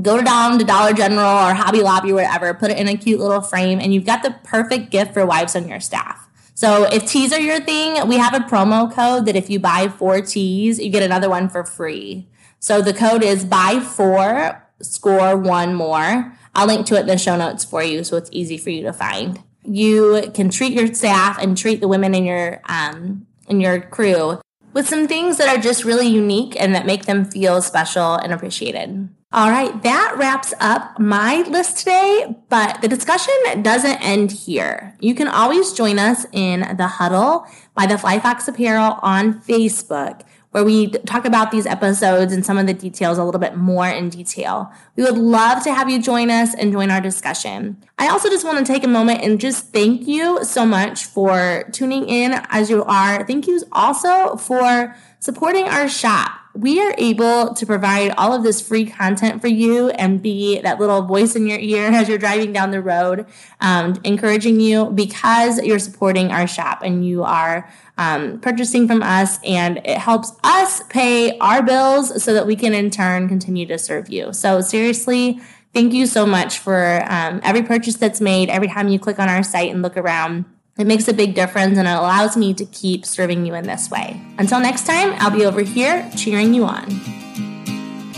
Go 0.00 0.22
down 0.22 0.58
to 0.58 0.64
Dollar 0.64 0.94
General 0.94 1.50
or 1.50 1.52
Hobby 1.52 1.82
Lobby 1.82 2.12
or 2.12 2.14
whatever, 2.14 2.54
put 2.54 2.70
it 2.70 2.78
in 2.78 2.88
a 2.88 2.96
cute 2.96 3.20
little 3.20 3.42
frame 3.42 3.80
and 3.80 3.92
you've 3.92 4.06
got 4.06 4.22
the 4.22 4.34
perfect 4.44 4.90
gift 4.90 5.12
for 5.12 5.26
wives 5.26 5.54
on 5.54 5.68
your 5.68 5.78
staff. 5.78 6.23
So 6.54 6.84
if 6.84 7.06
tees 7.06 7.32
are 7.32 7.40
your 7.40 7.60
thing, 7.60 8.06
we 8.08 8.16
have 8.16 8.32
a 8.32 8.38
promo 8.38 8.90
code 8.92 9.26
that 9.26 9.36
if 9.36 9.50
you 9.50 9.58
buy 9.58 9.88
four 9.88 10.20
tees, 10.20 10.78
you 10.78 10.88
get 10.90 11.02
another 11.02 11.28
one 11.28 11.48
for 11.48 11.64
free. 11.64 12.28
So 12.60 12.80
the 12.80 12.94
code 12.94 13.22
is 13.22 13.44
buy 13.44 13.80
four, 13.80 14.64
score 14.80 15.36
one 15.36 15.74
more. 15.74 16.32
I'll 16.54 16.66
link 16.66 16.86
to 16.86 16.96
it 16.96 17.00
in 17.00 17.06
the 17.08 17.18
show 17.18 17.36
notes 17.36 17.64
for 17.64 17.82
you 17.82 18.04
so 18.04 18.16
it's 18.16 18.30
easy 18.32 18.56
for 18.56 18.70
you 18.70 18.82
to 18.84 18.92
find. 18.92 19.42
You 19.64 20.30
can 20.32 20.48
treat 20.48 20.72
your 20.72 20.92
staff 20.94 21.38
and 21.38 21.58
treat 21.58 21.80
the 21.80 21.88
women 21.88 22.14
in 22.14 22.24
your 22.24 22.60
um, 22.68 23.26
in 23.48 23.60
your 23.60 23.80
crew 23.80 24.40
with 24.72 24.88
some 24.88 25.08
things 25.08 25.38
that 25.38 25.48
are 25.48 25.60
just 25.60 25.84
really 25.84 26.06
unique 26.06 26.60
and 26.60 26.74
that 26.74 26.86
make 26.86 27.06
them 27.06 27.24
feel 27.24 27.62
special 27.62 28.14
and 28.14 28.32
appreciated. 28.32 29.08
All 29.34 29.50
right, 29.50 29.82
that 29.82 30.14
wraps 30.16 30.54
up 30.60 30.96
my 31.00 31.42
list 31.48 31.78
today, 31.78 32.36
but 32.50 32.80
the 32.82 32.86
discussion 32.86 33.34
doesn't 33.62 33.96
end 33.96 34.30
here. 34.30 34.96
You 35.00 35.16
can 35.16 35.26
always 35.26 35.72
join 35.72 35.98
us 35.98 36.24
in 36.30 36.60
the 36.76 36.86
huddle 36.86 37.44
by 37.74 37.86
the 37.86 37.98
Fly 37.98 38.20
Fox 38.20 38.46
Apparel 38.46 38.96
on 39.02 39.40
Facebook, 39.40 40.20
where 40.52 40.62
we 40.62 40.86
talk 40.86 41.24
about 41.24 41.50
these 41.50 41.66
episodes 41.66 42.32
and 42.32 42.46
some 42.46 42.58
of 42.58 42.68
the 42.68 42.74
details 42.74 43.18
a 43.18 43.24
little 43.24 43.40
bit 43.40 43.56
more 43.56 43.88
in 43.88 44.08
detail. 44.08 44.72
We 44.94 45.02
would 45.02 45.18
love 45.18 45.64
to 45.64 45.74
have 45.74 45.90
you 45.90 46.00
join 46.00 46.30
us 46.30 46.54
and 46.54 46.70
join 46.70 46.92
our 46.92 47.00
discussion. 47.00 47.82
I 47.98 48.10
also 48.10 48.28
just 48.28 48.44
want 48.44 48.64
to 48.64 48.72
take 48.72 48.84
a 48.84 48.88
moment 48.88 49.22
and 49.22 49.40
just 49.40 49.72
thank 49.72 50.06
you 50.06 50.44
so 50.44 50.64
much 50.64 51.06
for 51.06 51.64
tuning 51.72 52.08
in 52.08 52.40
as 52.50 52.70
you 52.70 52.84
are. 52.84 53.26
Thank 53.26 53.48
you 53.48 53.64
also 53.72 54.36
for 54.36 54.94
supporting 55.18 55.64
our 55.64 55.88
shop 55.88 56.38
we 56.54 56.80
are 56.80 56.94
able 56.98 57.52
to 57.52 57.66
provide 57.66 58.12
all 58.16 58.32
of 58.32 58.44
this 58.44 58.60
free 58.60 58.86
content 58.86 59.40
for 59.40 59.48
you 59.48 59.90
and 59.90 60.22
be 60.22 60.60
that 60.60 60.78
little 60.78 61.02
voice 61.02 61.34
in 61.34 61.46
your 61.46 61.58
ear 61.58 61.88
as 61.92 62.08
you're 62.08 62.18
driving 62.18 62.52
down 62.52 62.70
the 62.70 62.80
road, 62.80 63.26
um, 63.60 64.00
encouraging 64.04 64.60
you 64.60 64.90
because 64.90 65.60
you're 65.62 65.78
supporting 65.78 66.30
our 66.30 66.46
shop 66.46 66.82
and 66.82 67.06
you 67.06 67.24
are 67.24 67.68
um, 67.98 68.40
purchasing 68.40 68.88
from 68.88 69.02
us, 69.02 69.38
and 69.44 69.78
it 69.78 69.98
helps 69.98 70.32
us 70.42 70.82
pay 70.88 71.38
our 71.38 71.62
bills 71.62 72.22
so 72.22 72.34
that 72.34 72.44
we 72.46 72.56
can 72.56 72.74
in 72.74 72.90
turn 72.90 73.28
continue 73.28 73.66
to 73.66 73.78
serve 73.78 74.08
you. 74.08 74.32
So, 74.32 74.60
seriously, 74.60 75.38
thank 75.72 75.92
you 75.92 76.06
so 76.06 76.26
much 76.26 76.58
for 76.58 77.04
um, 77.08 77.40
every 77.44 77.62
purchase 77.62 77.94
that's 77.94 78.20
made, 78.20 78.48
every 78.48 78.66
time 78.66 78.88
you 78.88 78.98
click 78.98 79.20
on 79.20 79.28
our 79.28 79.44
site 79.44 79.70
and 79.70 79.80
look 79.80 79.96
around. 79.96 80.44
It 80.76 80.88
makes 80.88 81.06
a 81.06 81.14
big 81.14 81.36
difference 81.36 81.78
and 81.78 81.86
it 81.86 81.92
allows 81.92 82.36
me 82.36 82.52
to 82.54 82.64
keep 82.64 83.06
serving 83.06 83.46
you 83.46 83.54
in 83.54 83.64
this 83.64 83.90
way. 83.92 84.20
Until 84.38 84.58
next 84.58 84.86
time, 84.86 85.14
I'll 85.18 85.30
be 85.30 85.46
over 85.46 85.60
here 85.60 86.10
cheering 86.16 86.52
you 86.52 86.64
on. 86.64 86.86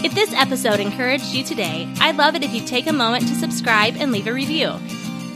If 0.02 0.14
this 0.14 0.32
episode 0.32 0.80
encouraged 0.80 1.34
you 1.34 1.44
today, 1.44 1.92
I'd 2.00 2.16
love 2.16 2.34
it 2.34 2.42
if 2.42 2.54
you'd 2.54 2.66
take 2.66 2.86
a 2.86 2.94
moment 2.94 3.28
to 3.28 3.34
subscribe 3.34 3.96
and 3.98 4.10
leave 4.10 4.26
a 4.26 4.32
review. 4.32 4.68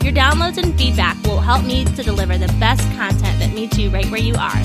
Your 0.01 0.13
downloads 0.13 0.57
and 0.57 0.75
feedback 0.75 1.21
will 1.23 1.39
help 1.39 1.63
me 1.63 1.85
to 1.85 2.01
deliver 2.01 2.39
the 2.39 2.51
best 2.59 2.81
content 2.97 3.37
that 3.37 3.53
meets 3.53 3.77
you 3.77 3.91
right 3.91 4.09
where 4.09 4.19
you 4.19 4.33
are. 4.33 4.61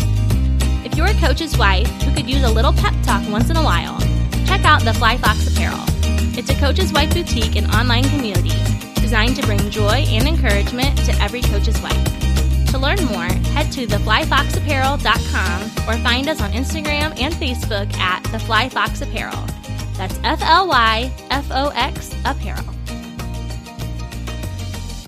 If 0.82 0.96
you're 0.96 1.08
a 1.08 1.20
coach's 1.20 1.58
wife 1.58 1.88
who 2.04 2.14
could 2.14 2.30
use 2.30 2.42
a 2.42 2.50
little 2.50 2.72
pep 2.72 2.94
talk 3.02 3.22
once 3.30 3.50
in 3.50 3.58
a 3.58 3.62
while, 3.62 4.00
check 4.46 4.64
out 4.64 4.82
the 4.82 4.94
Fly 4.94 5.18
Fox 5.18 5.46
Apparel. 5.52 5.84
It's 6.38 6.48
a 6.48 6.54
coach's 6.54 6.90
wife 6.90 7.12
boutique 7.12 7.56
and 7.56 7.66
online 7.74 8.04
community 8.04 8.54
designed 8.94 9.36
to 9.36 9.42
bring 9.42 9.70
joy 9.70 10.06
and 10.08 10.26
encouragement 10.26 10.96
to 11.04 11.12
every 11.20 11.42
coach's 11.42 11.78
wife. 11.82 12.25
To 12.76 12.82
learn 12.82 13.02
more, 13.06 13.24
head 13.54 13.72
to 13.72 13.86
theflyfoxapparel.com 13.86 15.62
or 15.88 16.02
find 16.02 16.28
us 16.28 16.42
on 16.42 16.52
Instagram 16.52 17.18
and 17.18 17.32
Facebook 17.32 17.90
at 17.94 18.22
The 18.24 18.38
Fly 18.38 18.68
Fox 18.68 19.00
Apparel. 19.00 19.46
That's 19.96 20.20
F 20.22 20.42
L 20.42 20.68
Y 20.68 21.10
F 21.30 21.46
O 21.50 21.68
X 21.74 22.14
Apparel. 22.26 22.75